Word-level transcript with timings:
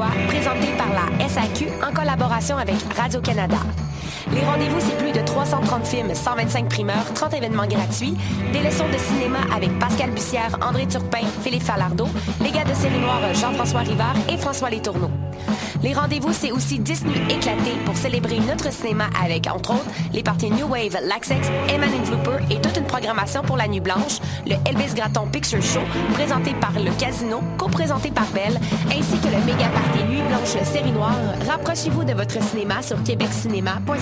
présentés 0.00 0.72
par 0.76 0.88
la 0.90 1.28
SAQ 1.28 1.66
en 1.86 1.92
collaboration 1.92 2.56
avec 2.56 2.76
Radio-Canada. 2.96 3.56
Les 4.32 4.40
rendez-vous, 4.40 4.80
c'est 4.80 4.96
plus 4.96 5.12
de 5.12 5.24
330 5.24 5.86
films, 5.86 6.14
125 6.14 6.68
primeurs, 6.68 7.12
30 7.14 7.34
événements 7.34 7.66
gratuits, 7.66 8.16
des 8.52 8.60
leçons 8.60 8.88
de 8.88 8.98
cinéma 8.98 9.38
avec 9.54 9.78
Pascal 9.78 10.10
Bussière, 10.10 10.56
André 10.62 10.86
Turpin, 10.86 11.26
Philippe 11.42 11.64
Falardeau, 11.64 12.08
les 12.40 12.50
gars 12.50 12.64
de 12.64 12.74
série 12.74 12.98
noire 12.98 13.20
Jean-François 13.34 13.80
Rivard 13.80 14.16
et 14.28 14.38
François 14.38 14.70
Letourneau. 14.70 15.10
Les 15.82 15.94
rendez-vous, 15.94 16.32
c'est 16.32 16.52
aussi 16.52 16.78
10 16.78 17.04
nuits 17.06 17.20
éclatées 17.28 17.76
pour 17.84 17.96
célébrer 17.96 18.38
notre 18.38 18.72
cinéma 18.72 19.06
avec, 19.20 19.48
entre 19.48 19.72
autres, 19.72 19.90
les 20.12 20.22
parties 20.22 20.50
New 20.50 20.68
Wave, 20.68 20.96
Laxex, 21.02 21.48
Eman 21.68 22.04
Flooper 22.04 22.38
et 22.50 22.60
toute 22.60 22.76
une 22.76 22.86
programmation 22.86 23.42
pour 23.42 23.56
la 23.56 23.66
Nuit 23.66 23.80
Blanche, 23.80 24.20
le 24.46 24.54
Elvis 24.66 24.94
Gratton 24.94 25.26
Picture 25.32 25.62
Show, 25.62 25.80
présenté 26.14 26.54
par 26.54 26.72
le 26.72 26.90
Casino, 26.98 27.40
co-présenté 27.58 28.12
par 28.12 28.26
Belle, 28.26 28.60
ainsi 28.90 29.18
que 29.18 29.26
le 29.26 29.44
méga 29.44 29.68
party 29.68 30.04
Nuit 30.08 30.22
Blanche 30.28 30.64
Série 30.64 30.92
Noire. 30.92 31.16
Rapprochez-vous 31.48 32.04
de 32.04 32.12
votre 32.12 32.40
cinéma 32.40 32.80
sur 32.80 33.02
québeccinéma.ca. 33.02 33.98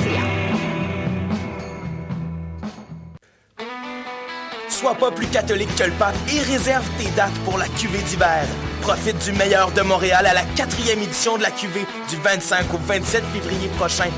Sois 4.68 4.94
pas 4.94 5.10
plus 5.10 5.26
catholique 5.28 5.74
que 5.76 5.84
le 5.84 5.92
pape 5.92 6.16
et 6.32 6.40
réserve 6.40 6.86
tes 6.98 7.10
dates 7.16 7.38
pour 7.44 7.56
la 7.56 7.68
cuvée 7.68 8.02
d'hiver. 8.02 8.46
Profite 8.82 9.18
du 9.24 9.32
meilleur 9.32 9.70
de 9.72 9.82
Montréal 9.82 10.26
à 10.26 10.34
la 10.34 10.42
quatrième 10.56 11.00
édition 11.00 11.36
de 11.36 11.42
la 11.42 11.50
cuvée 11.50 11.86
du 12.08 12.16
25 12.16 12.72
au 12.74 12.78
27 12.78 13.22
février 13.32 13.68
prochain. 13.76 14.08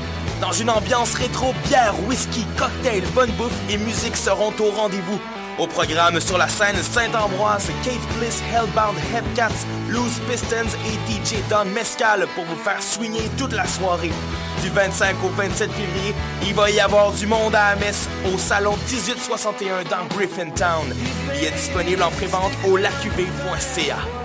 Dans 0.41 0.51
une 0.51 0.69
ambiance 0.69 1.13
rétro, 1.15 1.53
bière, 1.67 1.93
whisky, 2.07 2.45
cocktail, 2.57 3.03
bonne 3.13 3.31
bouffe 3.31 3.51
et 3.69 3.77
musique 3.77 4.15
seront 4.15 4.53
au 4.59 4.71
rendez-vous. 4.71 5.19
Au 5.59 5.67
programme 5.67 6.19
sur 6.19 6.37
la 6.37 6.47
scène 6.47 6.75
Saint-Ambroise, 6.81 7.69
Kate 7.83 8.17
Bliss, 8.17 8.41
Hellbound, 8.51 8.97
Hepcats, 9.15 9.65
Loose 9.89 10.19
Pistons 10.29 10.75
et 10.87 11.11
DJ 11.11 11.35
Don 11.49 11.65
Mescal 11.65 12.25
pour 12.33 12.45
vous 12.45 12.55
faire 12.55 12.81
swinger 12.81 13.29
toute 13.37 13.53
la 13.53 13.67
soirée. 13.67 14.11
Du 14.63 14.69
25 14.69 15.15
au 15.23 15.29
27 15.29 15.71
février, 15.71 16.15
il 16.41 16.55
va 16.55 16.71
y 16.71 16.79
avoir 16.79 17.11
du 17.11 17.27
monde 17.27 17.53
à 17.53 17.75
messe 17.75 18.09
au 18.33 18.37
salon 18.37 18.75
1861 18.89 19.83
dans 19.83 20.05
Griffintown. 20.15 20.93
Il 21.35 21.45
est 21.45 21.51
disponible 21.51 22.01
en 22.01 22.11
prévente 22.11 22.53
au 22.65 22.77
lacuvée.ca. 22.77 24.22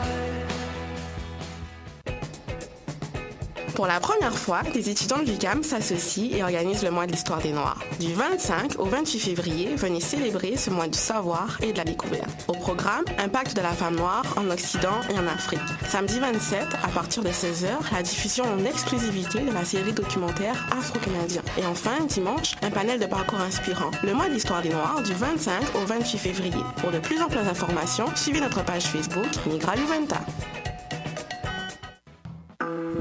Pour 3.78 3.86
la 3.86 4.00
première 4.00 4.36
fois, 4.36 4.62
les 4.74 4.90
étudiants 4.90 5.20
de 5.20 5.30
l'UQAM 5.30 5.62
s'associent 5.62 6.36
et 6.36 6.42
organisent 6.42 6.82
le 6.82 6.90
mois 6.90 7.06
de 7.06 7.12
l'histoire 7.12 7.40
des 7.40 7.52
Noirs. 7.52 7.78
Du 8.00 8.12
25 8.12 8.72
au 8.80 8.86
28 8.86 9.20
février, 9.20 9.76
venez 9.76 10.00
célébrer 10.00 10.56
ce 10.56 10.70
mois 10.70 10.88
du 10.88 10.98
savoir 10.98 11.56
et 11.62 11.70
de 11.72 11.78
la 11.78 11.84
découverte. 11.84 12.28
Au 12.48 12.54
programme, 12.54 13.04
Impact 13.18 13.56
de 13.56 13.60
la 13.60 13.70
femme 13.70 13.94
noire 13.94 14.24
en 14.36 14.50
Occident 14.50 15.00
et 15.08 15.16
en 15.16 15.28
Afrique. 15.28 15.60
Samedi 15.88 16.18
27, 16.18 16.60
à 16.82 16.88
partir 16.88 17.22
de 17.22 17.28
16h, 17.28 17.68
la 17.92 18.02
diffusion 18.02 18.46
en 18.46 18.64
exclusivité 18.64 19.42
de 19.42 19.52
la 19.52 19.64
série 19.64 19.92
documentaire 19.92 20.66
Afro-Canadien. 20.76 21.42
Et 21.56 21.64
enfin, 21.64 22.04
dimanche, 22.08 22.56
un 22.62 22.70
panel 22.70 22.98
de 22.98 23.06
parcours 23.06 23.40
inspirant. 23.40 23.92
Le 24.02 24.12
mois 24.12 24.28
de 24.28 24.34
l'histoire 24.34 24.60
des 24.60 24.70
Noirs 24.70 25.04
du 25.04 25.12
25 25.12 25.76
au 25.76 25.86
28 25.86 26.18
février. 26.18 26.64
Pour 26.78 26.90
de 26.90 26.98
plus 26.98 27.22
amples 27.22 27.38
informations, 27.38 28.06
suivez 28.16 28.40
notre 28.40 28.64
page 28.64 28.86
Facebook 28.86 29.28
Migra 29.46 29.76
Juventa. 29.76 30.18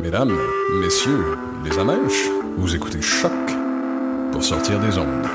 Mesdames, 0.09 0.38
messieurs, 0.79 1.35
les 1.66 1.78
amèches, 1.78 2.29
vous 2.57 2.73
écoutez 2.73 3.01
Choc 3.01 3.29
pour 4.31 4.41
sortir 4.41 4.79
des 4.79 4.97
ondes. 4.97 5.28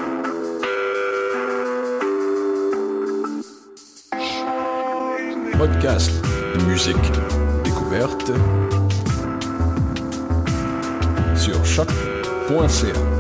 Podcast, 5.59 6.11
musique, 6.67 6.97
découverte 7.65 8.33
sur 11.37 11.63
choc.ca. 11.67 13.12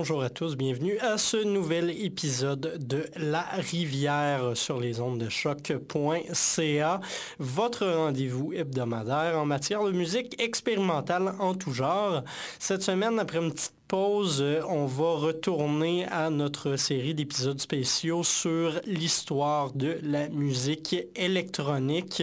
Bonjour 0.00 0.22
à 0.22 0.30
tous, 0.30 0.56
bienvenue 0.56 0.98
à 1.00 1.18
ce 1.18 1.36
nouvel 1.36 1.90
épisode 1.90 2.78
de 2.80 3.04
La 3.16 3.42
Rivière 3.42 4.56
sur 4.56 4.80
les 4.80 4.98
ondes 4.98 5.18
de 5.18 5.28
choc.ca, 5.28 7.00
votre 7.38 7.86
rendez-vous 7.86 8.54
hebdomadaire 8.54 9.38
en 9.38 9.44
matière 9.44 9.84
de 9.84 9.92
musique 9.92 10.40
expérimentale 10.40 11.34
en 11.38 11.54
tout 11.54 11.74
genre. 11.74 12.24
Cette 12.58 12.82
semaine, 12.82 13.18
après 13.18 13.40
une 13.40 13.52
petite 13.52 13.74
pause, 13.90 14.44
on 14.68 14.86
va 14.86 15.14
retourner 15.14 16.06
à 16.06 16.30
notre 16.30 16.76
série 16.76 17.12
d'épisodes 17.12 17.60
spéciaux 17.60 18.22
sur 18.22 18.80
l'histoire 18.86 19.72
de 19.72 19.98
la 20.04 20.28
musique 20.28 20.94
électronique. 21.16 22.22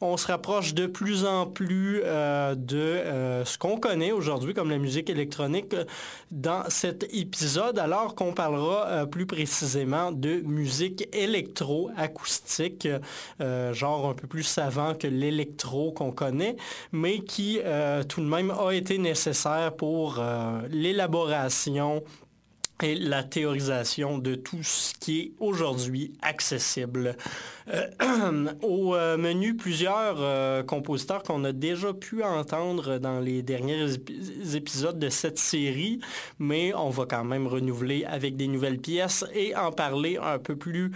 On 0.00 0.16
se 0.16 0.26
rapproche 0.26 0.74
de 0.74 0.86
plus 0.86 1.24
en 1.24 1.46
plus 1.46 2.00
euh, 2.04 2.56
de 2.56 2.76
euh, 2.76 3.44
ce 3.44 3.56
qu'on 3.56 3.78
connaît 3.78 4.10
aujourd'hui 4.10 4.52
comme 4.52 4.68
la 4.68 4.78
musique 4.78 5.08
électronique 5.08 5.76
dans 6.32 6.64
cet 6.70 7.04
épisode, 7.14 7.78
alors 7.78 8.16
qu'on 8.16 8.32
parlera 8.32 8.86
euh, 8.88 9.06
plus 9.06 9.26
précisément 9.26 10.10
de 10.10 10.40
musique 10.44 11.08
électro-acoustique, 11.14 12.88
genre 13.38 14.08
un 14.08 14.14
peu 14.14 14.26
plus 14.26 14.42
savant 14.42 14.94
que 14.94 15.06
l'électro 15.06 15.92
qu'on 15.92 16.10
connaît, 16.10 16.56
mais 16.90 17.20
qui 17.20 17.60
tout 18.08 18.20
de 18.20 18.26
même 18.26 18.50
a 18.50 18.72
été 18.72 18.98
nécessaire 18.98 19.74
pour 19.76 20.20
l'élaboration 20.96 22.02
et 22.82 22.94
la 22.94 23.22
théorisation 23.22 24.18
de 24.18 24.34
tout 24.34 24.62
ce 24.62 24.92
qui 24.94 25.20
est 25.20 25.32
aujourd'hui 25.38 26.12
accessible. 26.20 27.16
Euh, 27.72 28.52
au 28.62 28.94
euh, 28.94 29.16
menu, 29.16 29.56
plusieurs 29.56 30.16
euh, 30.20 30.62
compositeurs 30.62 31.22
qu'on 31.22 31.42
a 31.44 31.52
déjà 31.52 31.92
pu 31.94 32.22
entendre 32.22 32.98
dans 32.98 33.18
les 33.18 33.42
derniers 33.42 33.86
épisodes 34.54 34.98
de 34.98 35.08
cette 35.08 35.38
série, 35.38 36.00
mais 36.38 36.74
on 36.74 36.90
va 36.90 37.06
quand 37.06 37.24
même 37.24 37.46
renouveler 37.46 38.04
avec 38.04 38.36
des 38.36 38.46
nouvelles 38.46 38.78
pièces 38.78 39.24
et 39.34 39.56
en 39.56 39.72
parler 39.72 40.18
un 40.22 40.38
peu 40.38 40.56
plus 40.56 40.92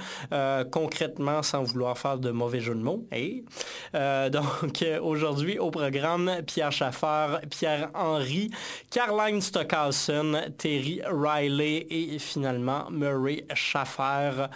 concrètement 0.70 1.42
sans 1.42 1.62
vouloir 1.62 1.98
faire 1.98 2.18
de 2.18 2.30
mauvais 2.30 2.60
jeu 2.60 2.74
de 2.74 2.80
mots. 2.80 3.06
donc 4.30 4.84
aujourd'hui 5.02 5.58
au 5.58 5.70
programme, 5.70 6.30
Pierre 6.46 6.72
Schaffer, 6.72 7.38
Pierre-Henry, 7.48 8.50
Caroline 8.90 9.40
Stockhausen, 9.40 10.52
Terry 10.58 11.00
Riley 11.06 11.69
et 11.76 12.18
finalement 12.18 12.90
Murray 12.90 13.44
Schaffer. 13.54 14.46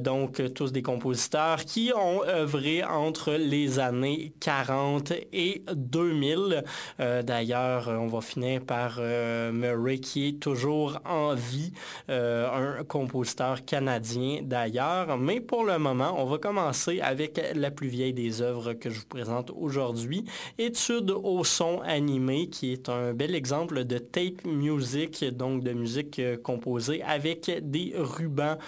donc 0.00 0.40
tous 0.54 0.72
des 0.72 0.82
compositeurs 0.82 1.64
qui 1.64 1.92
ont 1.94 2.22
œuvré 2.24 2.84
entre 2.84 3.32
les 3.32 3.78
années 3.78 4.32
40 4.40 5.12
et 5.32 5.62
2000. 5.72 6.64
Euh, 7.00 7.22
d'ailleurs, 7.22 7.88
on 7.88 8.06
va 8.06 8.20
finir 8.20 8.62
par 8.62 8.96
euh, 8.98 9.52
Murray 9.52 9.98
qui 9.98 10.28
est 10.28 10.40
toujours 10.40 11.00
en 11.04 11.34
vie, 11.34 11.72
euh, 12.10 12.78
un 12.78 12.84
compositeur 12.84 13.64
canadien 13.64 14.40
d'ailleurs. 14.42 15.16
Mais 15.18 15.40
pour 15.40 15.64
le 15.64 15.78
moment, 15.78 16.14
on 16.18 16.24
va 16.24 16.38
commencer 16.38 17.00
avec 17.00 17.40
la 17.54 17.70
plus 17.70 17.88
vieille 17.88 18.12
des 18.14 18.42
œuvres 18.42 18.72
que 18.74 18.90
je 18.90 19.00
vous 19.00 19.06
présente 19.06 19.50
aujourd'hui, 19.56 20.24
Étude 20.58 21.10
au 21.10 21.44
son 21.44 21.80
animé, 21.82 22.48
qui 22.48 22.72
est 22.72 22.88
un 22.88 23.12
bel 23.12 23.34
exemple 23.34 23.84
de 23.84 23.98
tape 23.98 24.44
music, 24.44 25.24
donc 25.34 25.62
de 25.62 25.72
musique 25.72 26.20
composée 26.36 27.02
avec 27.02 27.50
des 27.62 27.92
rubans, 27.96 28.58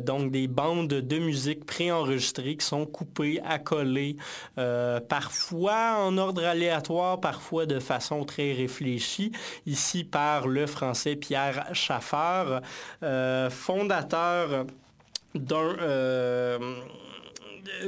donc 0.00 0.30
des 0.30 0.48
bandes 0.48 0.88
de 0.88 1.18
musique 1.18 1.64
pré 1.66 1.92
enregistrés 1.92 2.56
qui 2.56 2.64
sont 2.64 2.86
coupés, 2.86 3.40
accolés, 3.44 4.16
euh, 4.58 5.00
parfois 5.00 5.96
en 5.98 6.16
ordre 6.18 6.44
aléatoire, 6.44 7.20
parfois 7.20 7.66
de 7.66 7.78
façon 7.78 8.24
très 8.24 8.52
réfléchie, 8.52 9.32
ici 9.66 10.04
par 10.04 10.48
le 10.48 10.66
français 10.66 11.16
Pierre 11.16 11.66
Schaffer, 11.72 12.60
euh, 13.02 13.50
fondateur 13.50 14.66
d'un 15.34 15.76
euh, 15.80 16.58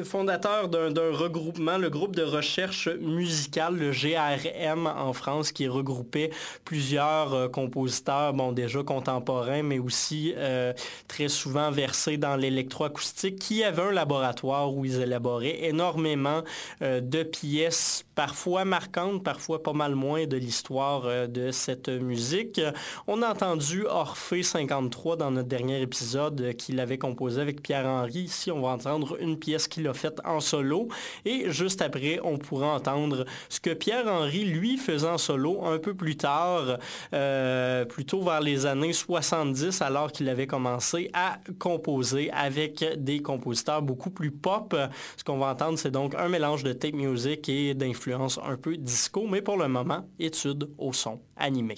fondateur 0.05 0.69
d'un 0.69 1.13
regroupement, 1.13 1.79
le 1.79 1.91
groupe 1.91 2.17
de 2.17 2.23
recherche 2.23 2.89
musicale, 2.89 3.77
le 3.77 3.91
GRM 3.93 4.87
en 4.87 5.13
France, 5.13 5.53
qui 5.53 5.69
regroupait 5.69 6.31
plusieurs 6.65 7.35
euh, 7.35 7.49
compositeurs, 7.49 8.33
bon, 8.33 8.53
déjà 8.53 8.83
contemporains, 8.83 9.63
mais 9.63 9.79
aussi 9.79 10.35
euh, 10.37 10.73
très 11.07 11.29
souvent 11.29 11.71
versés 11.71 12.17
dans 12.17 12.37
l'électroacoustique, 12.37 13.39
qui 13.39 13.65
avait 13.65 13.83
un 13.83 13.93
laboratoire 13.93 14.75
où 14.75 14.85
ils 14.85 15.01
élaboraient 15.01 15.65
énormément 15.65 16.43
euh, 16.83 17.01
de 17.01 17.23
pièces, 17.23 18.05
parfois 18.15 18.65
marquantes, 18.65 19.23
parfois 19.23 19.63
pas 19.63 19.73
mal 19.73 19.95
moins 19.95 20.27
de 20.27 20.37
l'histoire 20.37 21.29
de 21.29 21.51
cette 21.51 21.89
musique. 21.89 22.61
On 23.07 23.23
a 23.23 23.31
entendu 23.31 23.87
Orphée 23.87 24.43
53 24.43 25.17
dans 25.17 25.31
notre 25.31 25.49
dernier 25.49 25.81
épisode 25.81 26.55
qu'il 26.57 26.81
avait 26.81 26.99
composé 26.99 27.41
avec 27.41 27.63
Pierre-Henri. 27.63 28.21
Ici, 28.21 28.51
on 28.51 28.61
va 28.61 28.71
entendre 28.71 29.17
une 29.21 29.39
pièce 29.39 29.68
qu'il 29.69 29.87
a 29.88 29.94
fait 29.94 30.19
en 30.25 30.41
solo. 30.41 30.88
Et 31.25 31.50
juste 31.50 31.82
après, 31.82 32.20
on 32.23 32.38
pourra 32.38 32.75
entendre 32.75 33.25
ce 33.49 33.61
que 33.61 33.70
Pierre-Henri, 33.70 34.44
lui, 34.44 34.76
faisait 34.76 35.09
en 35.09 35.19
solo 35.19 35.65
un 35.65 35.79
peu 35.79 35.94
plus 35.94 36.17
tard, 36.17 36.79
euh, 37.12 37.85
plutôt 37.85 38.23
vers 38.23 38.41
les 38.41 38.67
années 38.67 38.93
70, 38.93 39.82
alors 39.82 40.12
qu'il 40.12 40.29
avait 40.29 40.47
commencé 40.47 41.11
à 41.12 41.38
composer 41.59 42.31
avec 42.31 42.85
des 42.99 43.20
compositeurs 43.20 43.82
beaucoup 43.82 44.11
plus 44.11 44.31
pop. 44.31 44.76
Ce 45.17 45.25
qu'on 45.25 45.38
va 45.38 45.53
entendre, 45.53 45.79
c'est 45.79 45.91
donc 45.91 46.15
un 46.15 46.29
mélange 46.29 46.65
de 46.65 46.73
tape 46.73 46.94
music 46.94 47.49
et 47.49 47.75
d'influence 47.75 48.38
un 48.44 48.56
peu 48.56 48.76
disco, 48.76 49.26
mais 49.29 49.43
pour 49.43 49.56
le 49.56 49.69
moment, 49.69 50.09
étude 50.19 50.69
au 50.79 50.93
son 50.93 51.20
animé. 51.37 51.76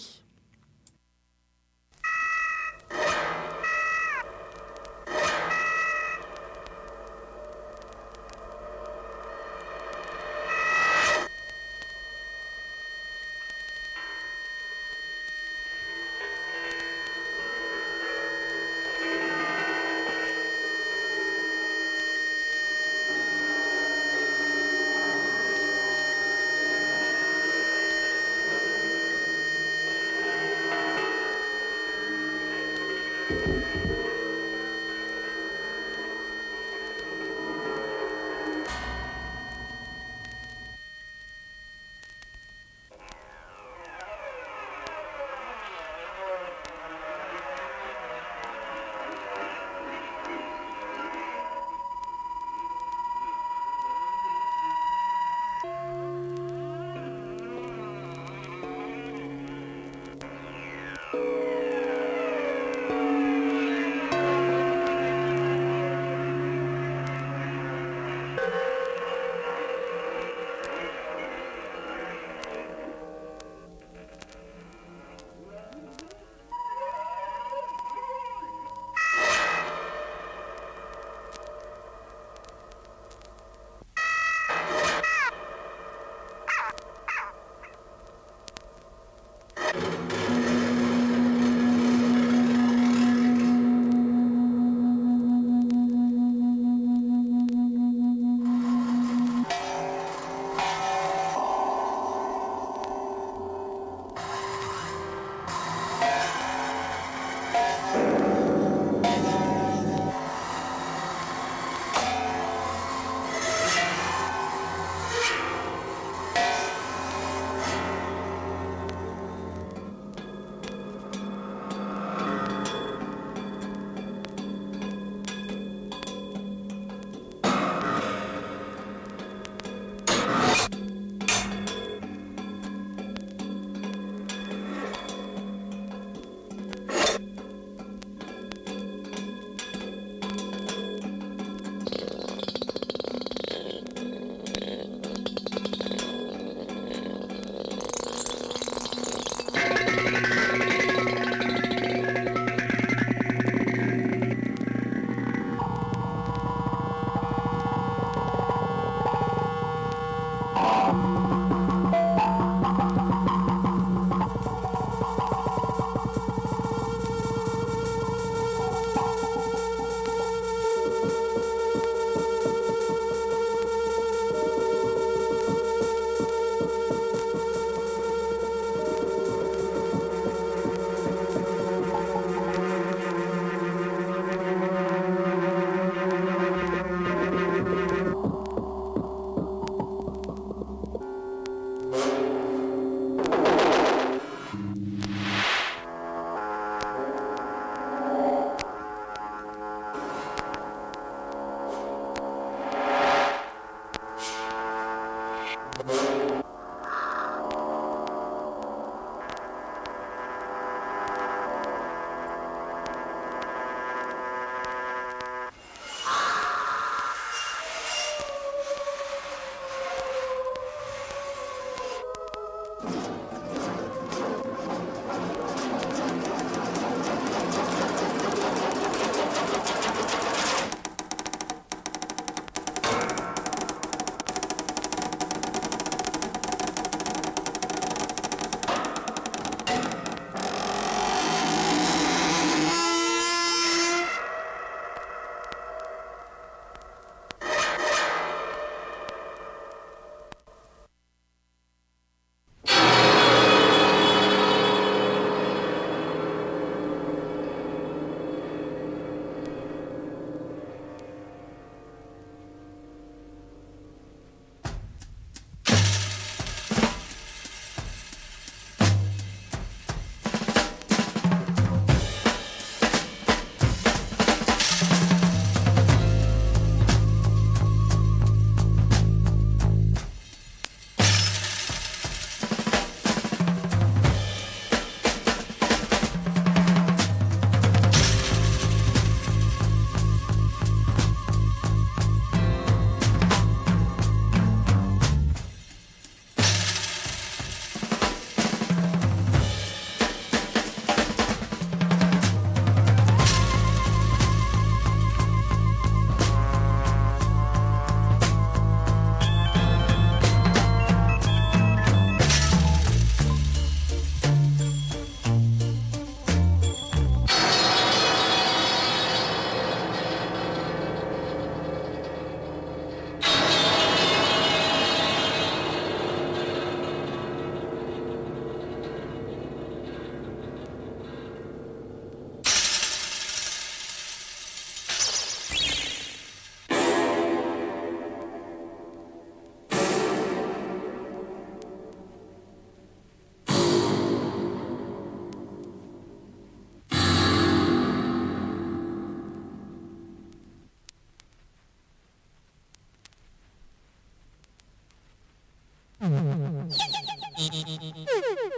Mm-hmm. 357.40 358.50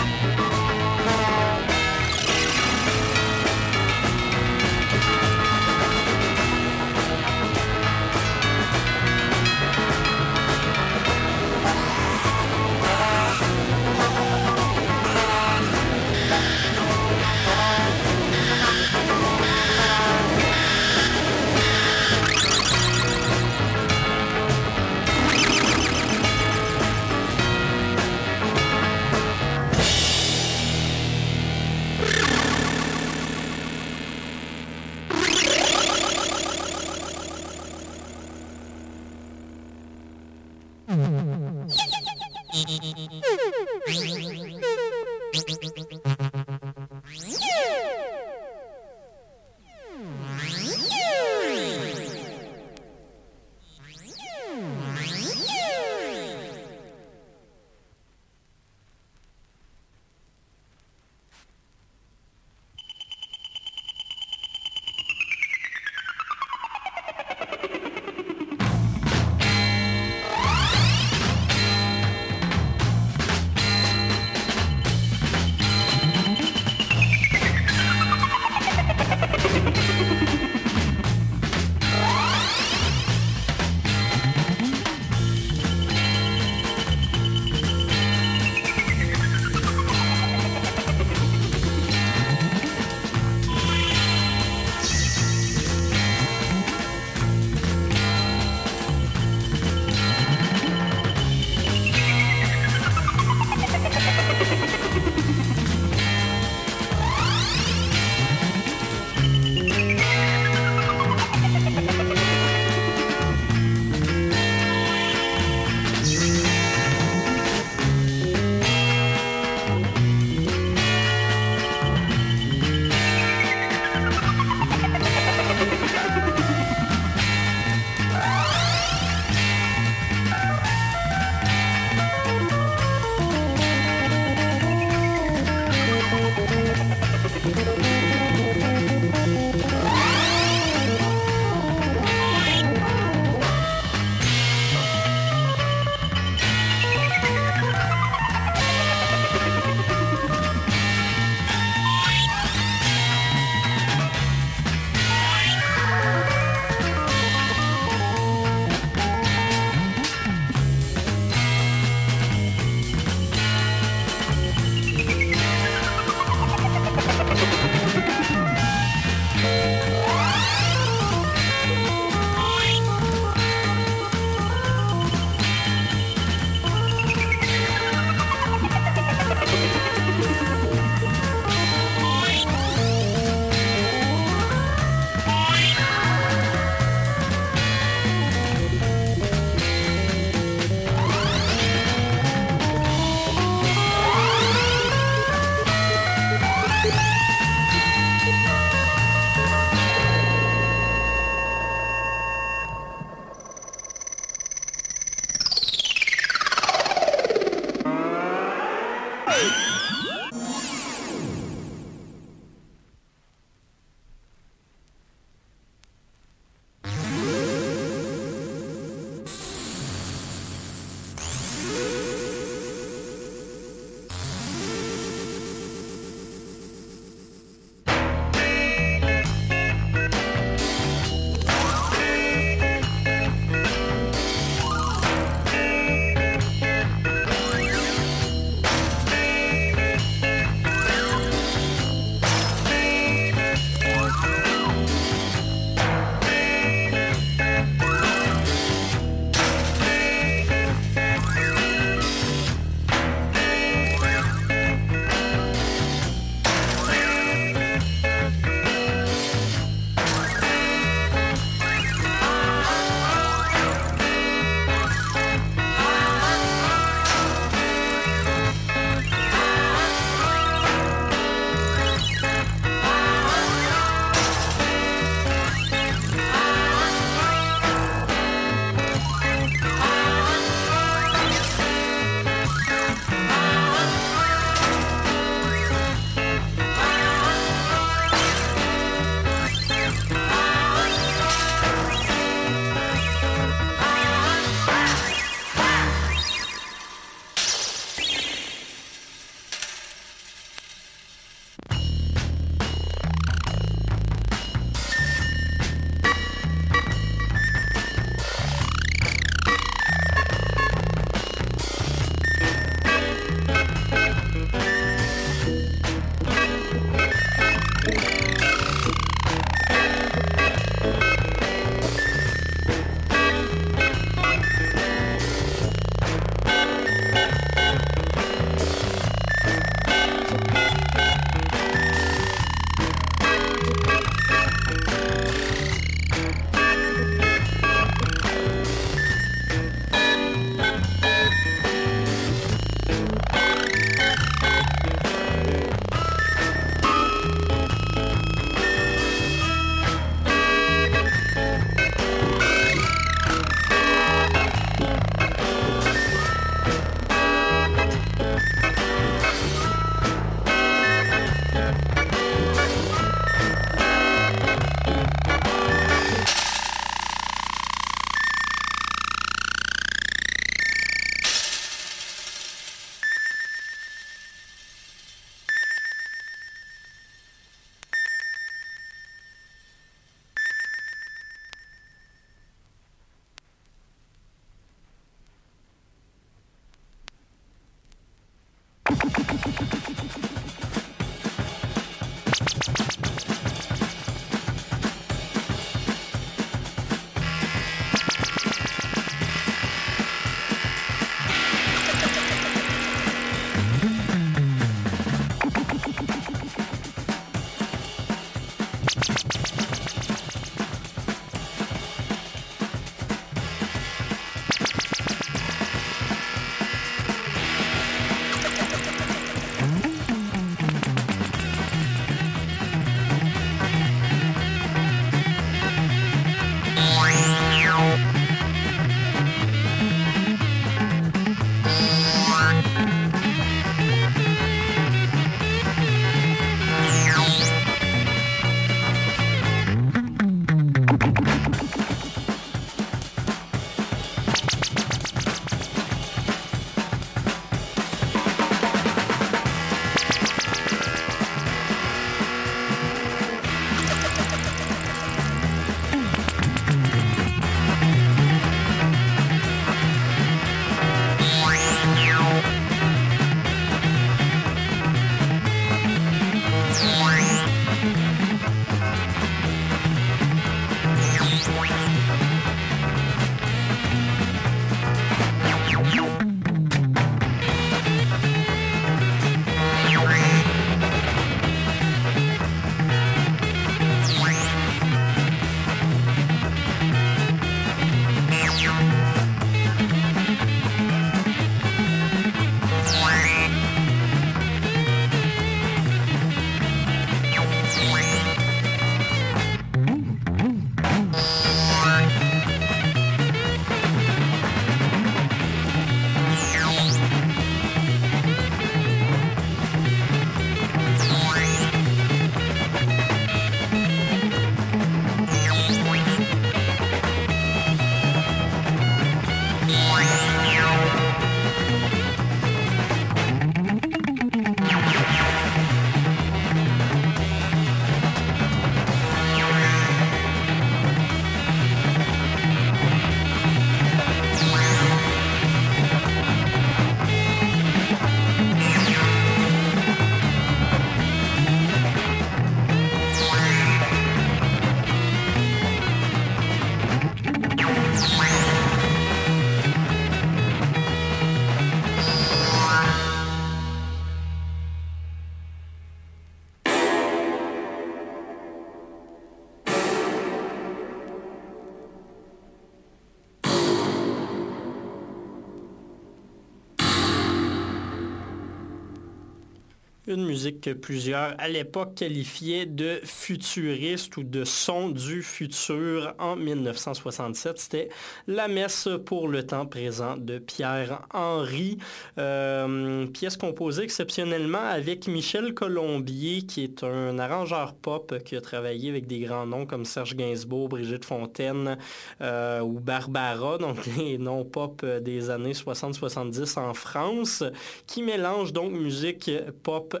Que 570.48 570.72
plusieurs 570.72 571.34
à 571.38 571.48
l'époque 571.48 571.94
qualifiaient 571.94 572.66
de 572.66 573.00
futuriste 573.04 574.16
ou 574.16 574.22
de 574.22 574.44
son 574.44 574.88
du 574.88 575.22
futur 575.22 576.14
en 576.18 576.36
1967. 576.36 577.58
C'était 577.58 577.88
La 578.26 578.48
messe 578.48 578.88
pour 579.04 579.28
le 579.28 579.44
temps 579.46 579.66
présent 579.66 580.16
de 580.16 580.38
Pierre 580.38 581.02
Henry, 581.12 581.78
euh, 582.18 583.06
pièce 583.06 583.36
composée 583.36 583.82
exceptionnellement 583.82 584.58
avec 584.58 585.06
Michel 585.06 585.54
Colombier, 585.54 586.42
qui 586.42 586.64
est 586.64 586.84
un 586.84 587.18
arrangeur 587.18 587.74
pop 587.74 588.18
qui 588.24 588.36
a 588.36 588.40
travaillé 588.40 588.90
avec 588.90 589.06
des 589.06 589.20
grands 589.20 589.46
noms 589.46 589.66
comme 589.66 589.84
Serge 589.84 590.16
Gainsbourg, 590.16 590.68
Brigitte 590.68 591.04
Fontaine 591.04 591.76
euh, 592.20 592.60
ou 592.60 592.80
Barbara, 592.80 593.58
donc 593.58 593.84
les 593.96 594.18
noms 594.18 594.44
pop 594.44 594.84
des 594.84 595.30
années 595.30 595.52
60-70 595.52 596.58
en 596.58 596.74
France, 596.74 597.44
qui 597.86 598.02
mélange 598.02 598.52
donc 598.52 598.72
musique 598.72 599.30
pop 599.62 600.00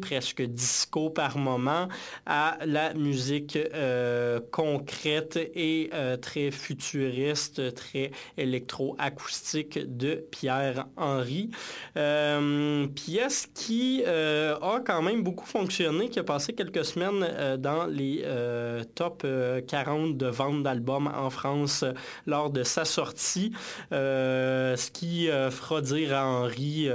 presque 0.00 0.42
disco 0.42 1.10
par 1.10 1.38
moment, 1.38 1.88
à 2.26 2.58
la 2.64 2.94
musique 2.94 3.56
euh, 3.56 4.40
concrète 4.50 5.36
et 5.54 5.90
euh, 5.92 6.16
très 6.16 6.50
futuriste, 6.50 7.74
très 7.74 8.10
électro-acoustique 8.36 9.78
de 9.96 10.24
Pierre 10.30 10.86
Henry. 10.96 11.50
pièce 12.94 13.48
qui 13.54 14.04
a 14.04 14.80
quand 14.84 15.02
même 15.02 15.22
beaucoup 15.22 15.46
fonctionné, 15.46 16.08
qui 16.08 16.18
a 16.18 16.24
passé 16.24 16.52
quelques 16.52 16.84
semaines 16.84 17.56
dans 17.58 17.86
les 17.86 18.24
top 18.94 19.26
40 19.66 20.16
de 20.16 20.26
vente 20.26 20.62
d'albums 20.62 21.10
en 21.14 21.30
France 21.30 21.84
lors 22.26 22.50
de 22.50 22.62
sa 22.62 22.84
sortie, 22.84 23.52
ce 23.90 24.90
qui 24.90 25.26
fera 25.26 25.80
dire 25.80 26.14
à 26.14 26.26
Henri 26.26 26.90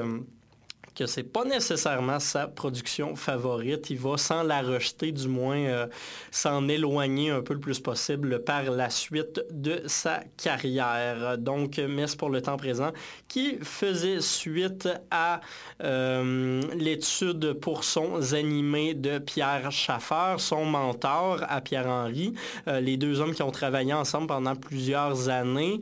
que 0.98 1.06
c'est 1.06 1.24
pas 1.24 1.46
nécessairement 1.46 2.20
sa 2.20 2.48
production 2.48 3.16
favorite. 3.16 3.92
Il 3.92 4.00
va 4.00 4.18
sans 4.18 4.42
la 4.42 4.64
rejeter, 4.64 5.12
du 5.12 5.28
moins 5.28 5.58
euh, 5.58 5.88
s'en 6.32 6.68
éloigner 6.68 7.30
un 7.30 7.42
peu 7.42 7.54
le 7.54 7.60
plus 7.60 7.80
possible 7.80 8.44
par 8.44 8.64
la 8.64 8.90
suite 8.90 9.42
de 9.52 9.84
sa 9.86 10.22
carrière. 10.38 11.38
Donc, 11.38 11.78
Messe 11.78 12.16
pour 12.16 12.32
le 12.32 12.42
temps 12.42 12.58
présent, 12.58 12.92
qui 13.28 13.60
faisait 13.62 14.22
suite 14.22 14.90
à 15.12 15.40
euh, 15.84 16.62
l'étude 16.74 17.54
pour 17.54 17.84
sons 17.84 18.34
animés 18.34 18.96
de 18.96 19.20
Pierre 19.20 19.72
Schaffer, 19.72 20.36
son 20.40 20.66
mentor 20.66 21.44
à 21.48 21.62
Pierre-Henri, 21.62 22.34
euh, 22.68 22.80
les 22.80 22.98
deux 22.98 23.22
hommes 23.22 23.36
qui 23.36 23.44
ont 23.44 23.52
travaillé 23.52 23.94
ensemble 23.94 24.28
pendant 24.28 24.56
plusieurs 24.56 25.30
années, 25.30 25.80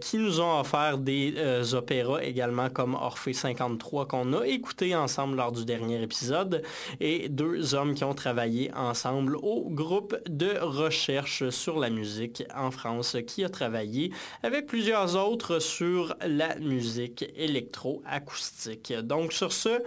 qui 0.00 0.18
nous 0.18 0.40
ont 0.40 0.60
offert 0.60 0.98
des 0.98 1.74
opéras 1.74 2.22
également 2.22 2.68
comme 2.68 2.94
Orphée 2.94 3.32
53 3.32 4.06
qu'on 4.06 4.32
a 4.34 4.41
écouté 4.44 4.94
ensemble 4.94 5.36
lors 5.36 5.52
du 5.52 5.64
dernier 5.64 6.02
épisode 6.02 6.62
et 7.00 7.28
deux 7.28 7.74
hommes 7.74 7.94
qui 7.94 8.04
ont 8.04 8.14
travaillé 8.14 8.72
ensemble 8.74 9.36
au 9.36 9.68
groupe 9.70 10.16
de 10.28 10.58
recherche 10.60 11.48
sur 11.50 11.78
la 11.78 11.90
musique 11.90 12.42
en 12.54 12.70
France 12.70 13.16
qui 13.26 13.44
a 13.44 13.48
travaillé 13.48 14.12
avec 14.42 14.66
plusieurs 14.66 15.16
autres 15.16 15.58
sur 15.58 16.14
la 16.26 16.56
musique 16.56 17.24
électroacoustique. 17.36 18.92
Donc 19.02 19.32
sur 19.32 19.52
ce, 19.52 19.82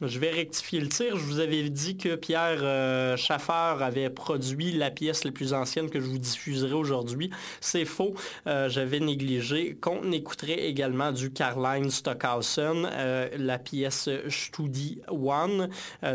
je 0.00 0.18
vais 0.20 0.30
rectifier 0.30 0.80
le 0.80 0.88
tir. 0.88 1.16
Je 1.16 1.24
vous 1.24 1.40
avais 1.40 1.68
dit 1.70 1.96
que 1.96 2.14
Pierre 2.14 2.60
euh, 2.62 3.16
Schaffer 3.16 3.82
avait 3.82 4.10
produit 4.10 4.72
la 4.72 4.90
pièce 4.90 5.24
la 5.24 5.32
plus 5.32 5.52
ancienne 5.52 5.90
que 5.90 6.00
je 6.00 6.06
vous 6.06 6.18
diffuserai 6.18 6.72
aujourd'hui. 6.72 7.30
C'est 7.60 7.84
faux. 7.84 8.14
Euh, 8.46 8.68
j'avais 8.68 9.00
négligé 9.00 9.76
qu'on 9.80 10.12
écouterait 10.12 10.66
également 10.68 11.10
du 11.10 11.32
Caroline 11.32 11.90
Stockhausen, 11.90 12.88
euh, 12.90 13.28
la 13.36 13.58
pièce 13.58 14.08
Studi 14.28 15.00
One, 15.08 15.68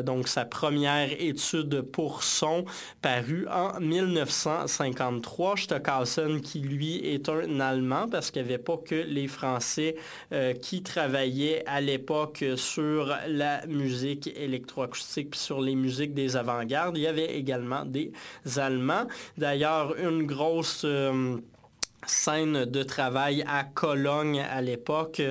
donc 0.04 0.28
sa 0.28 0.46
première 0.46 1.10
étude 1.22 1.82
pour 1.82 2.24
son, 2.24 2.66
parue 3.02 3.48
en 3.50 3.80
1953. 3.82 5.58
Stockhausen 5.58 6.42
qui, 6.42 6.60
lui, 6.60 6.98
est 6.98 7.28
un 7.28 7.60
Allemand 7.60 8.08
parce 8.10 8.32
qu'il 8.32 8.44
n'y 8.44 8.50
avait 8.50 8.64
pas 8.64 8.78
que 8.78 8.96
les 8.96 9.28
Français 9.28 9.96
qui 10.62 10.84
travaillaient 10.84 11.64
à 11.66 11.82
l'époque 11.82 12.44
sur 12.56 13.16
la 13.28 13.63
musique 13.68 14.32
électroacoustique, 14.36 15.32
puis 15.32 15.40
sur 15.40 15.62
les 15.62 15.76
musiques 15.76 16.14
des 16.14 16.36
avant-gardes. 16.36 16.98
Il 16.98 17.04
y 17.04 17.08
avait 17.08 17.36
également 17.36 17.86
des 17.86 18.12
Allemands. 18.58 19.08
D'ailleurs, 19.38 19.96
une 19.98 20.26
grosse... 20.26 20.84
Euh, 20.86 21.38
scène 22.08 22.66
de 22.66 22.84
travail 22.84 23.44
à 23.48 23.64
Cologne 23.64 24.40
à 24.40 24.62
l'époque 24.62 25.22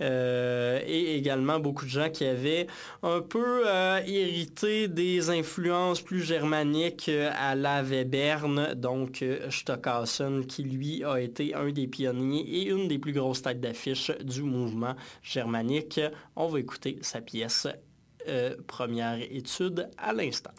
euh, 0.00 0.80
et 0.86 1.16
également 1.16 1.58
beaucoup 1.58 1.84
de 1.84 1.90
gens 1.90 2.10
qui 2.10 2.24
avaient 2.24 2.66
un 3.02 3.20
peu 3.20 3.62
euh, 3.66 4.00
hérité 4.06 4.88
des 4.88 5.30
influences 5.30 6.00
plus 6.00 6.22
germaniques 6.22 7.10
à 7.38 7.54
la 7.54 7.82
Webern, 7.82 8.74
donc 8.74 9.24
Stockhausen 9.50 10.46
qui 10.46 10.62
lui 10.62 11.04
a 11.04 11.20
été 11.20 11.54
un 11.54 11.70
des 11.70 11.86
pionniers 11.86 12.40
et 12.40 12.68
une 12.68 12.88
des 12.88 12.98
plus 12.98 13.12
grosses 13.12 13.42
têtes 13.42 13.60
d'affiche 13.60 14.10
du 14.22 14.42
mouvement 14.42 14.94
germanique. 15.22 16.00
On 16.36 16.48
va 16.48 16.60
écouter 16.60 16.98
sa 17.02 17.20
pièce 17.20 17.66
euh, 18.28 18.56
première 18.66 19.18
étude 19.20 19.88
à 19.98 20.12
l'instant. 20.12 20.52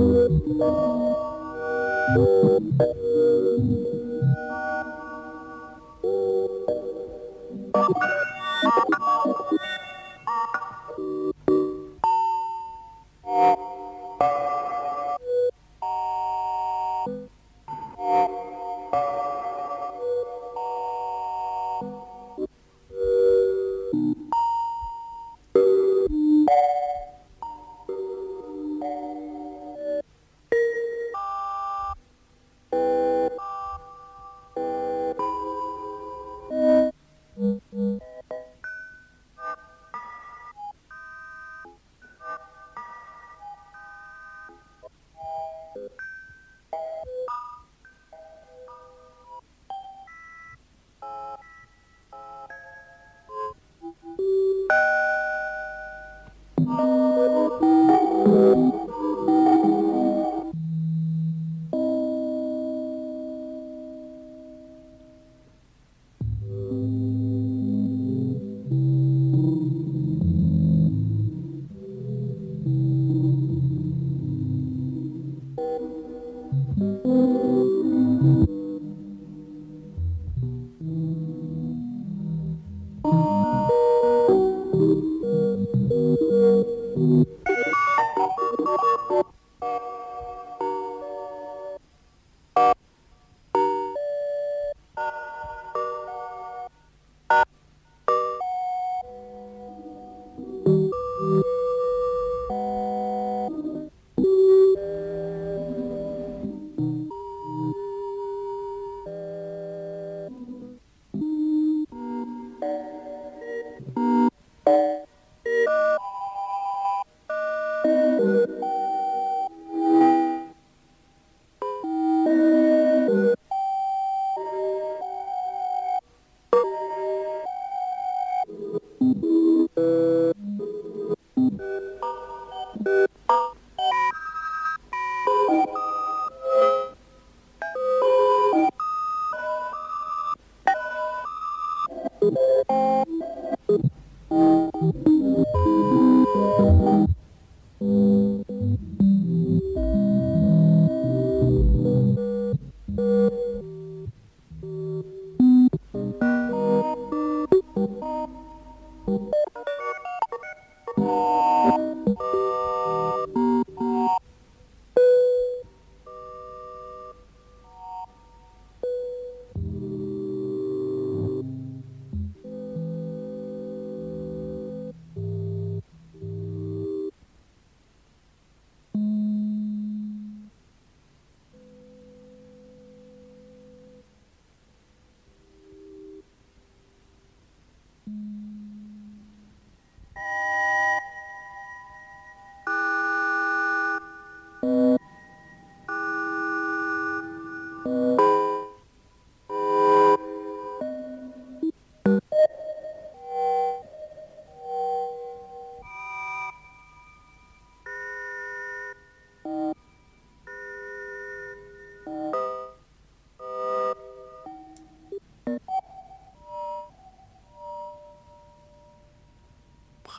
Thank 0.00 0.46
you. 2.80 3.09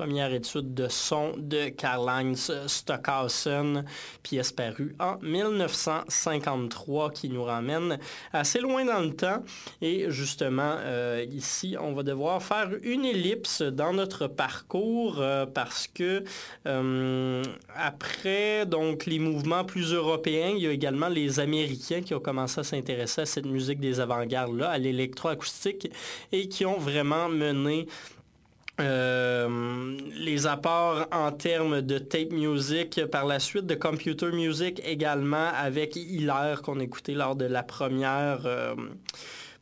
Première 0.02 0.34
étude 0.34 0.74
de 0.74 0.88
son 0.88 1.34
de 1.38 1.70
Karl-Heinz 1.70 2.52
Stockhausen, 2.66 3.86
pièce 4.24 4.52
parue 4.52 4.96
en 5.00 5.20
1953 5.22 7.12
qui 7.12 7.30
nous 7.30 7.44
ramène 7.44 8.00
assez 8.34 8.62
loin 8.62 8.84
dans 8.84 9.02
le 9.02 9.16
temps. 9.16 9.44
Et 9.80 10.10
justement, 10.10 10.78
euh, 10.80 11.24
ici, 11.30 11.76
on 11.80 11.94
va 11.94 12.02
devoir 12.02 12.42
faire 12.42 12.72
une 12.82 13.06
ellipse 13.06 13.62
dans 13.62 13.94
notre 13.94 14.26
parcours 14.26 15.18
euh, 15.20 15.46
parce 15.46 15.86
que 15.86 16.24
euh, 16.66 17.44
après 17.76 18.66
donc 18.66 19.06
les 19.06 19.20
mouvements 19.20 19.66
plus 19.66 19.94
européens, 19.94 20.54
il 20.58 20.64
y 20.64 20.68
a 20.68 20.72
également 20.72 21.10
les 21.10 21.40
Américains 21.40 22.02
qui 22.02 22.16
ont 22.16 22.20
commencé 22.20 22.60
à 22.60 22.64
s'intéresser 22.64 23.22
à 23.22 23.26
cette 23.28 23.46
musique 23.46 23.80
des 23.80 24.00
avant-gardes-là, 24.00 24.68
à 24.72 24.80
l'électroacoustique, 24.80 25.92
et 26.32 26.50
qui 26.50 26.66
ont 26.66 26.80
vraiment 26.80 27.30
mené 27.30 27.86
euh, 28.82 29.98
les 30.18 30.48
apports 30.48 31.08
en 31.12 31.32
termes 31.32 31.82
de 31.82 31.98
tape 31.98 32.32
music, 32.32 33.06
par 33.12 33.26
la 33.26 33.40
suite 33.40 33.66
de 33.66 33.76
computer 33.76 34.32
music 34.32 34.82
également 34.86 35.50
avec 35.56 35.96
Hilaire 35.96 36.62
qu'on 36.62 36.80
écoutait 36.80 37.14
lors 37.14 37.36
de 37.36 37.46
la 37.46 37.64
première... 37.64 38.46
Euh, 38.46 38.76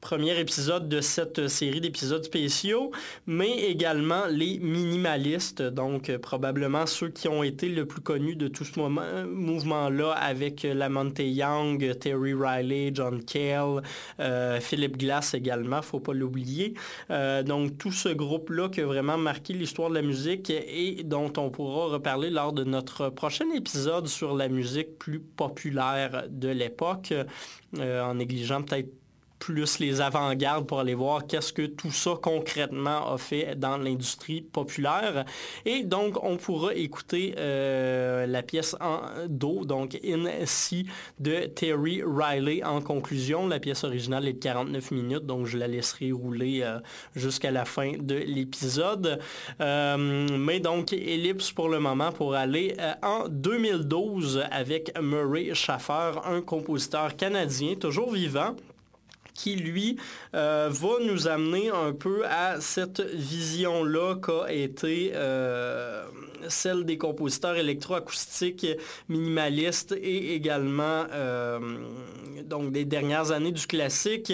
premier 0.01 0.39
épisode 0.39 0.87
de 0.87 1.01
cette 1.01 1.47
série 1.49 1.81
d'épisodes 1.81 2.23
spéciaux, 2.23 2.91
mais 3.27 3.63
également 3.63 4.25
les 4.27 4.57
minimalistes, 4.59 5.61
donc 5.61 6.09
euh, 6.09 6.17
probablement 6.17 6.85
ceux 6.85 7.09
qui 7.09 7.27
ont 7.27 7.43
été 7.43 7.67
le 7.67 7.85
plus 7.85 8.01
connus 8.01 8.35
de 8.35 8.47
tout 8.47 8.63
ce 8.63 8.79
mouvement-là 8.79 10.11
avec 10.11 10.63
Lamonte 10.63 11.19
Young, 11.19 11.97
Terry 11.99 12.33
Riley, 12.33 12.91
John 12.93 13.23
Cale, 13.23 13.81
euh, 14.19 14.59
Philip 14.61 14.97
Glass 14.97 15.33
également, 15.33 15.81
faut 15.81 15.99
pas 15.99 16.13
l'oublier. 16.13 16.75
Euh, 17.11 17.43
donc 17.43 17.77
tout 17.77 17.91
ce 17.91 18.09
groupe-là 18.09 18.69
qui 18.69 18.81
a 18.81 18.85
vraiment 18.85 19.17
marqué 19.17 19.53
l'histoire 19.53 19.89
de 19.89 19.95
la 19.95 20.01
musique 20.01 20.49
et 20.49 21.03
dont 21.03 21.31
on 21.37 21.49
pourra 21.49 21.87
reparler 21.87 22.29
lors 22.29 22.53
de 22.53 22.63
notre 22.63 23.09
prochain 23.09 23.49
épisode 23.53 24.07
sur 24.07 24.35
la 24.35 24.47
musique 24.47 24.97
plus 24.97 25.19
populaire 25.19 26.25
de 26.29 26.49
l'époque, 26.49 27.13
en 27.77 28.15
négligeant 28.15 28.63
peut-être 28.63 28.98
plus 29.39 29.79
les 29.79 30.01
avant-gardes 30.01 30.67
pour 30.67 30.79
aller 30.81 30.93
voir 30.93 31.25
qu'est-ce 31.25 31.53
que 31.53 31.65
tout 31.65 31.91
ça 31.91 32.11
concrètement 32.21 33.13
a 33.13 33.17
fait 33.17 33.55
dans 33.57 33.77
l'industrie 33.77 34.41
populaire. 34.41 35.25
Et 35.65 35.83
donc, 35.83 36.21
on 36.23 36.37
pourra 36.37 36.73
écouter 36.75 37.35
euh, 37.37 38.25
la 38.27 38.43
pièce 38.43 38.75
en 38.79 38.99
do, 39.27 39.65
donc 39.65 39.97
In 40.05 40.25
C 40.45 40.85
de 41.19 41.45
Terry 41.47 42.03
Riley 42.05 42.63
en 42.63 42.81
conclusion. 42.81 43.47
La 43.47 43.59
pièce 43.59 43.83
originale 43.83 44.27
est 44.27 44.33
de 44.33 44.39
49 44.39 44.91
minutes, 44.91 45.25
donc 45.25 45.45
je 45.45 45.57
la 45.57 45.67
laisserai 45.67 46.11
rouler 46.11 46.61
euh, 46.61 46.79
jusqu'à 47.15 47.51
la 47.51 47.65
fin 47.65 47.93
de 47.97 48.15
l'épisode. 48.15 49.19
Euh, 49.61 50.27
mais 50.37 50.59
donc, 50.59 50.91
ellipse 50.93 51.51
pour 51.51 51.69
le 51.69 51.79
moment 51.79 52.11
pour 52.11 52.35
aller 52.35 52.75
en 53.01 53.27
2012 53.29 54.43
avec 54.51 54.91
Murray 55.01 55.51
Schaffer, 55.53 56.19
un 56.25 56.41
compositeur 56.41 57.15
canadien 57.15 57.75
toujours 57.75 58.11
vivant 58.11 58.55
qui, 59.39 59.55
lui, 59.55 59.95
euh, 60.35 60.67
va 60.69 60.99
nous 61.01 61.29
amener 61.29 61.69
un 61.69 61.93
peu 61.93 62.25
à 62.25 62.59
cette 62.59 62.99
vision-là 62.99 64.15
qu'a 64.15 64.51
été 64.51 65.11
euh, 65.15 66.03
celle 66.49 66.83
des 66.83 66.97
compositeurs 66.97 67.55
électroacoustiques 67.55 68.67
minimalistes 69.07 69.93
et 69.93 70.35
également 70.35 71.05
euh, 71.13 71.59
donc 72.43 72.73
des 72.73 72.83
dernières 72.83 73.31
années 73.31 73.53
du 73.53 73.65
classique. 73.65 74.33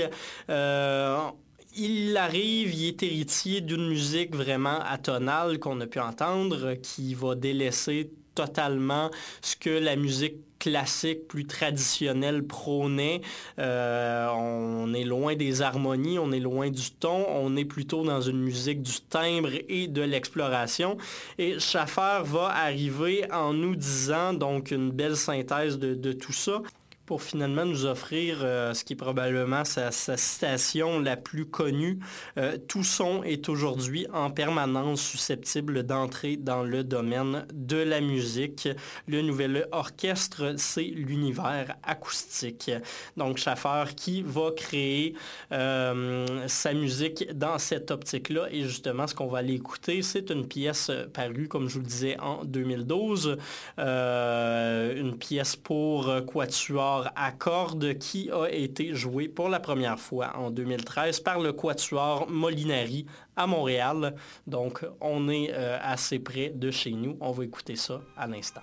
Il 1.77 2.15
arrive, 2.17 2.73
il 2.73 2.87
est 2.87 3.03
héritier 3.03 3.61
d'une 3.61 3.89
musique 3.89 4.33
vraiment 4.33 4.79
atonale 4.79 5.59
qu'on 5.59 5.81
a 5.81 5.87
pu 5.87 5.99
entendre, 5.99 6.75
qui 6.75 7.13
va 7.13 7.35
délaisser 7.35 8.11
totalement 8.33 9.11
ce 9.41 9.55
que 9.57 9.69
la 9.69 9.97
musique 9.97 10.37
classique, 10.65 11.27
plus 11.27 11.45
traditionnelle 11.45 12.43
prônait. 12.43 13.21
Euh, 13.59 14.27
on 14.33 14.95
est 14.95 15.03
loin 15.03 15.35
des 15.35 15.61
harmonies, 15.61 16.17
on 16.17 16.31
est 16.31 16.39
loin 16.39 16.71
du 16.71 16.89
ton, 16.89 17.23
on 17.29 17.55
est 17.55 17.65
plutôt 17.65 18.03
dans 18.03 18.21
une 18.21 18.41
musique 18.41 18.81
du 18.81 18.99
timbre 19.07 19.49
et 19.69 19.87
de 19.87 20.01
l'exploration. 20.01 20.97
Et 21.37 21.59
Schaffer 21.59 22.21
va 22.23 22.47
arriver 22.47 23.31
en 23.31 23.53
nous 23.53 23.75
disant 23.75 24.33
donc 24.33 24.71
une 24.71 24.89
belle 24.89 25.17
synthèse 25.17 25.77
de 25.77 26.13
tout 26.13 26.33
ça 26.33 26.63
pour 27.05 27.21
finalement 27.21 27.65
nous 27.65 27.85
offrir 27.85 28.39
euh, 28.41 28.73
ce 28.73 28.83
qui 28.83 28.93
est 28.93 28.95
probablement 28.95 29.63
sa, 29.63 29.91
citation 29.91 30.99
la 30.99 31.17
plus 31.17 31.45
connue. 31.45 31.99
Euh, 32.37 32.57
tout 32.67 32.83
son 32.83 33.23
est 33.23 33.47
aujourd'hui 33.49 34.07
en 34.11 34.31
permanence 34.31 35.01
susceptible 35.01 35.83
d'entrer 35.83 36.37
dans 36.37 36.63
le 36.63 36.83
domaine 36.83 37.45
de 37.53 37.77
la 37.77 38.01
musique. 38.01 38.67
Le 39.07 39.21
nouvel 39.21 39.67
orchestre, 39.71 40.55
c'est 40.57 40.83
l'univers 40.83 41.75
acoustique. 41.83 42.71
Donc 43.17 43.37
Schaffer 43.37 43.93
qui 43.95 44.23
va 44.23 44.51
créer 44.51 45.15
euh, 45.51 46.47
sa 46.47 46.73
musique 46.73 47.31
dans 47.33 47.59
cette 47.59 47.91
optique-là. 47.91 48.47
Et 48.51 48.63
justement, 48.63 49.05
ce 49.07 49.13
qu'on 49.13 49.27
va 49.27 49.39
aller 49.39 49.53
écouter, 49.53 50.01
c'est 50.01 50.31
une 50.31 50.47
pièce 50.47 50.91
parue, 51.13 51.47
comme 51.47 51.69
je 51.69 51.75
vous 51.75 51.81
le 51.81 51.85
disais, 51.85 52.19
en 52.19 52.43
2012. 52.43 53.37
une 53.77 55.17
pièce 55.17 55.55
pour 55.55 56.11
quatuor 56.25 56.94
à 57.15 57.31
cordes 57.31 57.97
qui 57.97 58.29
a 58.31 58.47
été 58.47 58.93
joué 58.93 59.27
pour 59.27 59.49
la 59.49 59.59
première 59.59 59.99
fois 59.99 60.35
en 60.37 60.51
2013 60.51 61.19
par 61.19 61.39
le 61.39 61.53
Quatuor 61.53 62.29
Molinari 62.29 63.05
à 63.35 63.47
Montréal. 63.47 64.15
Donc, 64.47 64.85
on 65.01 65.29
est 65.29 65.51
euh, 65.51 65.77
assez 65.81 66.19
près 66.19 66.49
de 66.49 66.71
chez 66.71 66.91
nous. 66.91 67.17
On 67.21 67.31
va 67.31 67.43
écouter 67.43 67.75
ça 67.75 68.01
à 68.17 68.27
l'instant. 68.27 68.61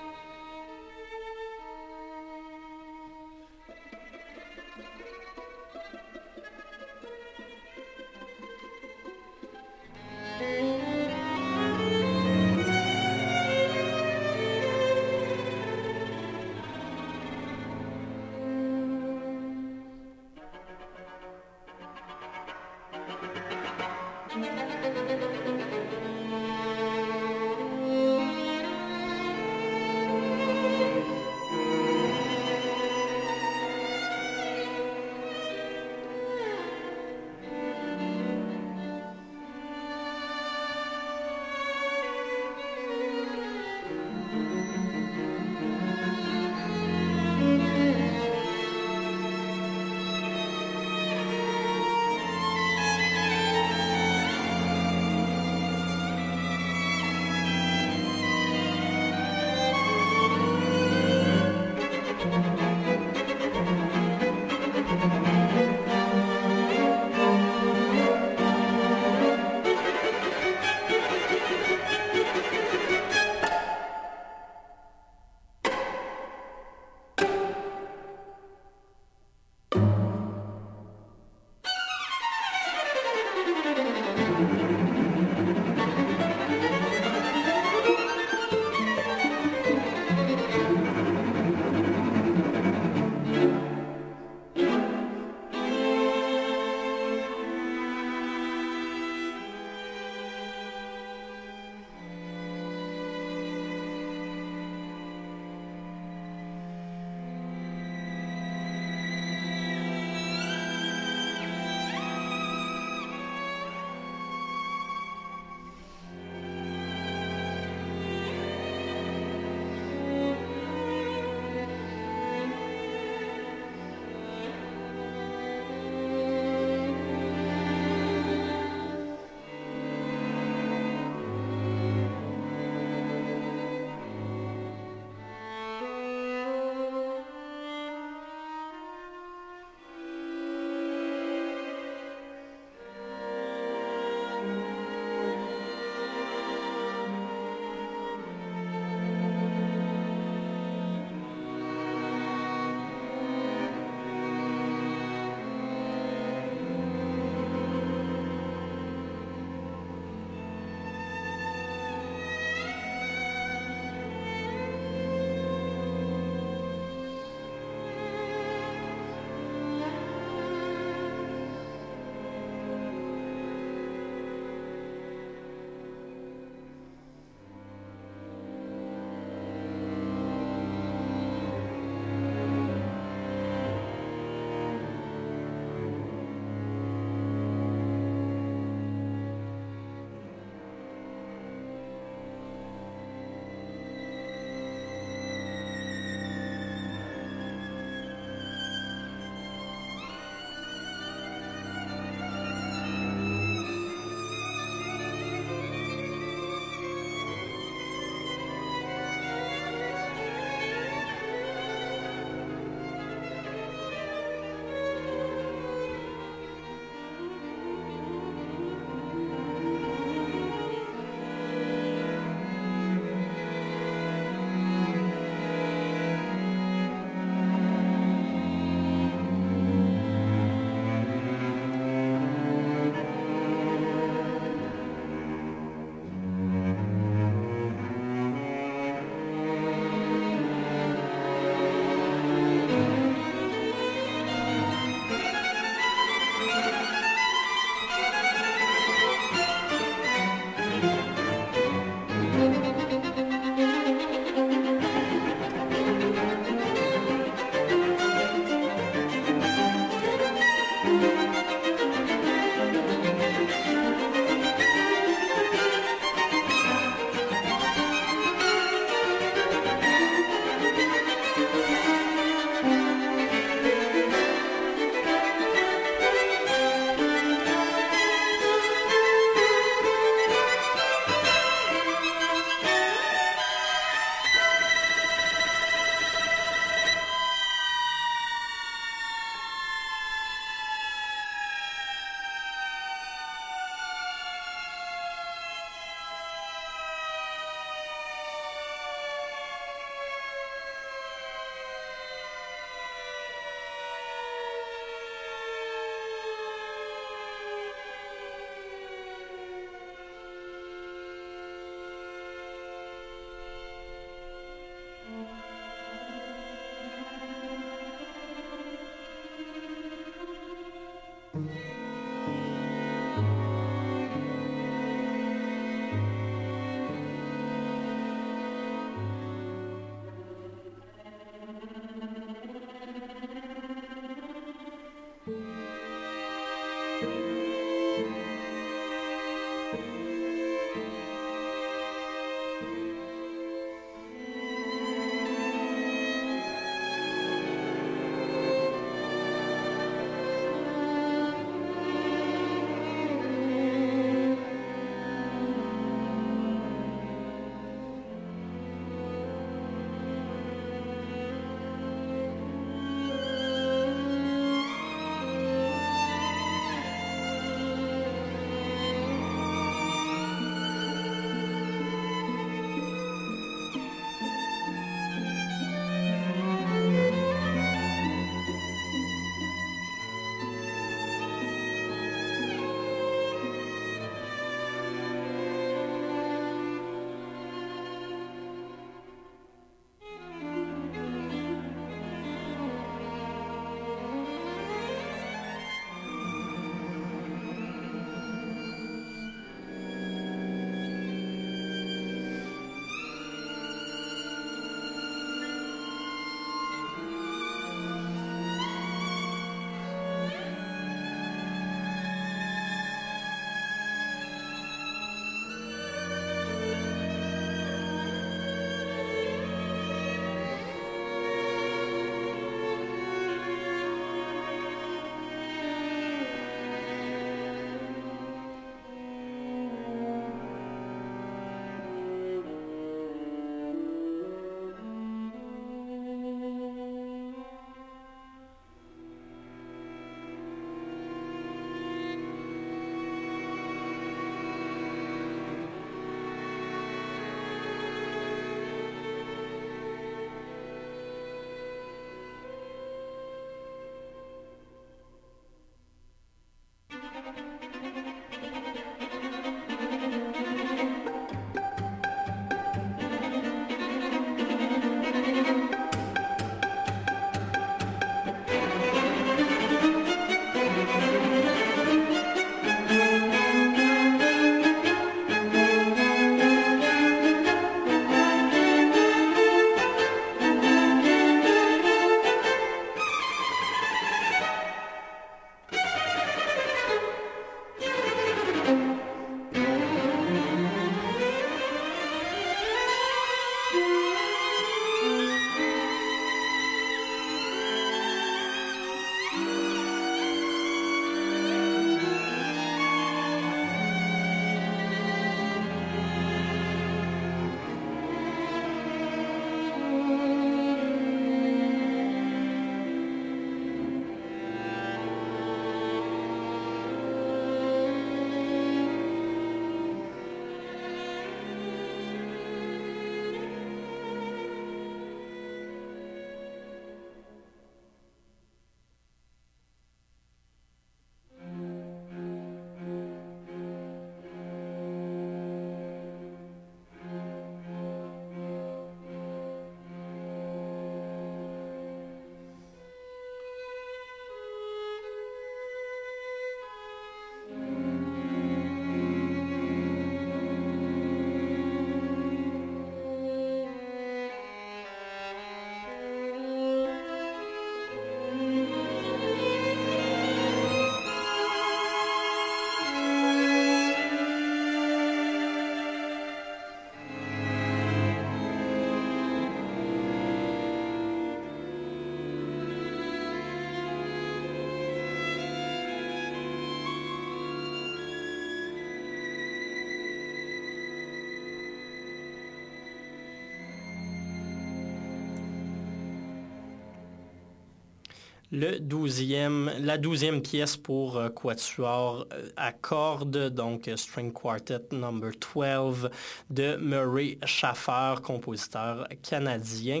Le 588.58 588.78
12e, 588.80 589.70
la 589.80 589.98
douzième 589.98 590.42
pièce 590.42 590.76
pour 590.76 591.16
euh, 591.16 591.28
quatuor 591.28 592.26
euh, 592.32 592.48
à 592.56 592.72
cordes, 592.72 593.50
donc 593.50 593.86
euh, 593.86 593.96
String 593.96 594.32
Quartet 594.32 594.80
Number 594.90 595.30
12 595.54 596.10
de 596.50 596.76
Murray 596.76 597.38
Schaffer, 597.44 598.14
compositeur 598.22 599.06
canadien, 599.22 600.00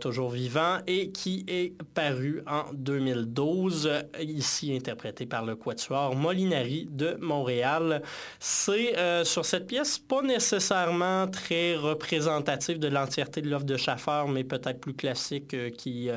toujours 0.00 0.30
vivant 0.30 0.78
et 0.86 1.10
qui 1.10 1.44
est 1.48 1.74
paru 1.94 2.42
en 2.46 2.64
2012, 2.72 3.90
ici 4.20 4.74
interprété 4.74 5.26
par 5.26 5.44
le 5.44 5.54
quatuor 5.56 6.14
Molinari 6.16 6.86
de 6.90 7.16
Montréal. 7.20 8.02
C'est 8.40 9.24
sur 9.24 9.44
cette 9.44 9.66
pièce 9.66 9.98
pas 9.98 10.22
nécessairement 10.22 11.26
très 11.28 11.76
représentatif 11.76 12.78
de 12.78 12.88
l'entièreté 12.88 13.40
de 13.42 13.48
l'œuvre 13.48 13.64
de 13.64 13.76
Schaffer, 13.76 14.24
mais 14.28 14.44
peut-être 14.44 14.80
plus 14.80 14.94
classique 14.94 15.54
qui 15.76 16.10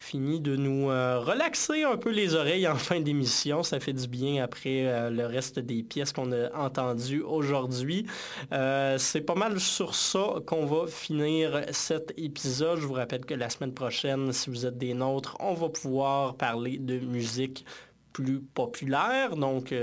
finit 0.00 0.40
de 0.40 0.56
nous 0.56 0.85
euh, 0.90 1.20
relaxer 1.20 1.84
un 1.84 1.96
peu 1.96 2.10
les 2.10 2.34
oreilles 2.34 2.66
en 2.68 2.76
fin 2.76 3.00
d'émission. 3.00 3.62
Ça 3.62 3.80
fait 3.80 3.92
du 3.92 4.08
bien 4.08 4.42
après 4.42 4.86
euh, 4.86 5.10
le 5.10 5.26
reste 5.26 5.58
des 5.58 5.82
pièces 5.82 6.12
qu'on 6.12 6.32
a 6.32 6.52
entendues 6.54 7.22
aujourd'hui. 7.22 8.06
Euh, 8.52 8.98
c'est 8.98 9.20
pas 9.20 9.34
mal 9.34 9.60
sur 9.60 9.94
ça 9.94 10.36
qu'on 10.46 10.66
va 10.66 10.86
finir 10.86 11.62
cet 11.70 12.12
épisode. 12.16 12.78
Je 12.80 12.86
vous 12.86 12.94
rappelle 12.94 13.24
que 13.24 13.34
la 13.34 13.50
semaine 13.50 13.74
prochaine, 13.74 14.32
si 14.32 14.50
vous 14.50 14.66
êtes 14.66 14.78
des 14.78 14.94
nôtres, 14.94 15.36
on 15.40 15.54
va 15.54 15.68
pouvoir 15.68 16.34
parler 16.36 16.78
de 16.78 16.98
musique 16.98 17.64
plus 18.12 18.40
populaire. 18.40 19.36
Donc, 19.36 19.74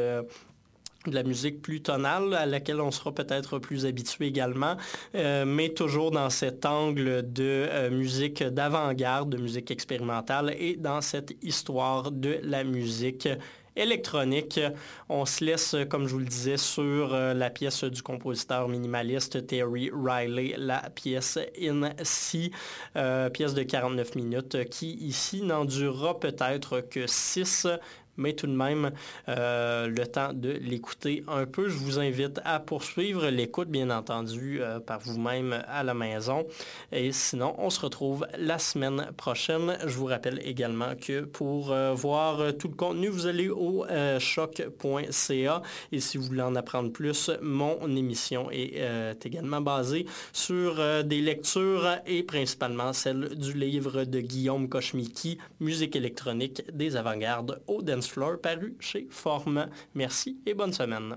de 1.10 1.16
la 1.16 1.24
musique 1.24 1.62
plus 1.62 1.82
tonale 1.82 2.34
à 2.34 2.46
laquelle 2.46 2.82
on 2.82 2.92
sera 2.92 3.14
peut-être 3.14 3.60
plus 3.60 3.86
habitué 3.86 4.28
également, 4.28 4.78
euh, 5.16 5.46
mais 5.46 5.70
toujours 5.70 6.12
dans 6.12 6.30
cet 6.30 6.66
angle 6.66 7.32
de 7.32 7.68
euh, 7.70 7.90
musique 7.90 8.44
d'avant-garde, 8.44 9.30
de 9.30 9.38
musique 9.38 9.72
expérimentale 9.72 10.56
et 10.58 10.76
dans 10.76 11.02
cette 11.02 11.34
histoire 11.42 12.12
de 12.12 12.40
la 12.44 12.64
musique 12.64 13.28
électronique. 13.76 14.60
On 15.10 15.26
se 15.26 15.44
laisse, 15.44 15.76
comme 15.90 16.08
je 16.08 16.14
vous 16.14 16.20
le 16.20 16.26
disais, 16.26 16.58
sur 16.58 17.14
euh, 17.14 17.34
la 17.34 17.50
pièce 17.50 17.84
du 17.84 18.04
compositeur 18.04 18.70
minimaliste 18.70 19.48
Terry 19.48 19.90
Riley, 19.92 20.54
la 20.58 20.90
pièce 20.92 21.40
In 21.60 21.90
C, 22.04 22.52
pièce 23.34 23.54
de 23.56 23.64
49 23.64 24.16
minutes, 24.16 24.70
qui 24.70 24.94
ici 24.94 25.42
n'en 25.42 25.66
durera 25.66 26.20
peut-être 26.20 26.82
que 26.82 27.08
6, 27.08 27.68
mais 28.18 28.34
tout 28.34 28.48
de 28.48 28.56
même 28.56 28.92
euh, 29.30 29.88
le 29.88 30.08
temps 30.08 30.34
de 30.34 30.50
l'écouter 30.50 31.24
un 31.28 31.46
peu. 31.46 31.70
Je 31.70 31.78
vous 31.78 32.00
invite 32.00 32.40
à 32.46 32.60
poursuivre 32.60 33.28
l'écoute, 33.28 33.70
bien 33.70 33.90
entendu, 33.90 34.62
euh, 34.62 34.80
par 34.80 35.00
vous-même 35.00 35.64
à 35.68 35.84
la 35.84 35.94
maison. 35.94 36.46
Et 36.92 37.12
sinon, 37.12 37.56
on 37.58 37.70
se 37.70 37.80
retrouve 37.80 38.28
la 38.38 38.60
semaine 38.60 39.08
prochaine. 39.18 39.78
Je 39.86 39.96
vous 39.98 40.06
rappelle 40.06 40.42
également 40.46 40.96
que 40.96 41.22
pour 41.22 41.72
euh, 41.72 41.94
voir 41.94 42.54
tout 42.58 42.68
le 42.68 42.76
contenu, 42.76 43.08
vous 43.08 43.28
allez 43.28 43.50
au 43.50 43.86
choc.ca. 44.20 45.62
Et 45.92 46.00
si 46.00 46.18
vous 46.18 46.26
voulez 46.26 46.42
en 46.42 46.56
apprendre 46.56 46.92
plus, 46.92 47.30
mon 47.42 47.96
émission 47.96 48.50
est 48.52 49.26
également 49.26 49.62
basée 49.62 50.06
sur 50.32 51.04
des 51.04 51.22
lectures 51.22 51.98
et 52.06 52.24
principalement 52.24 52.94
celle 52.94 53.36
du 53.36 53.54
livre 53.54 54.04
de 54.06 54.20
Guillaume 54.20 54.70
Kochmiki, 54.70 55.38
Musique 55.60 55.96
électronique 55.96 56.64
des 56.72 56.96
avant-gardes 56.96 57.62
au 57.68 57.82
Dance 58.04 58.12
Floor, 58.12 58.38
paru 58.42 58.76
chez 58.82 59.08
Forme. 59.10 59.70
Merci 59.94 60.42
et 60.46 60.54
bonne 60.54 60.74
semaine. 60.74 61.16